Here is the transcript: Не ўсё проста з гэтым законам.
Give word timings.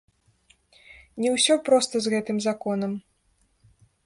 Не 1.23 1.29
ўсё 1.35 1.53
проста 1.67 1.95
з 2.07 2.15
гэтым 2.15 2.37
законам. 2.47 2.91